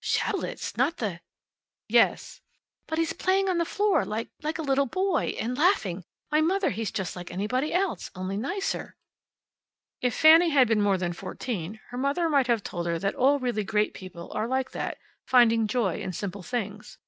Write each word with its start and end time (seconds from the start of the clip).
"Schabelitz! 0.03 0.75
Not 0.77 0.97
the" 0.97 1.19
"Yes." 1.87 2.41
"But 2.87 2.97
he's 2.97 3.13
playing 3.13 3.47
on 3.47 3.59
the 3.59 3.65
floor 3.65 4.03
like 4.03 4.29
like 4.41 4.57
a 4.57 4.63
little 4.63 4.87
boy! 4.87 5.35
And 5.39 5.55
laughing! 5.55 6.03
Why, 6.29 6.41
Mother, 6.41 6.71
he's 6.71 6.89
just 6.89 7.15
like 7.15 7.29
anybody 7.29 7.71
else, 7.71 8.09
only 8.15 8.35
nicer." 8.35 8.95
If 10.01 10.15
Fanny 10.15 10.49
had 10.49 10.67
been 10.67 10.81
more 10.81 10.97
than 10.97 11.13
fourteen 11.13 11.79
her 11.91 11.99
mother 11.99 12.29
might 12.29 12.47
have 12.47 12.63
told 12.63 12.87
her 12.87 12.97
that 12.97 13.13
all 13.13 13.37
really 13.37 13.63
great 13.63 13.93
people 13.93 14.31
are 14.33 14.47
like 14.47 14.71
that, 14.71 14.97
finding 15.27 15.67
joy 15.67 15.99
in 16.01 16.13
simple 16.13 16.41
things. 16.41 16.97